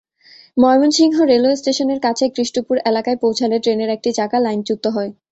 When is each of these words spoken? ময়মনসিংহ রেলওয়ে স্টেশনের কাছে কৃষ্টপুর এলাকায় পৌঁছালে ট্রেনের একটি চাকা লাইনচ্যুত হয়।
ময়মনসিংহ 0.57 1.15
রেলওয়ে 1.23 1.59
স্টেশনের 1.61 1.99
কাছে 2.05 2.25
কৃষ্টপুর 2.35 2.75
এলাকায় 2.85 3.17
পৌঁছালে 3.23 3.55
ট্রেনের 3.63 3.89
একটি 3.89 4.09
চাকা 4.17 4.37
লাইনচ্যুত 4.39 4.83
হয়। 4.87 5.11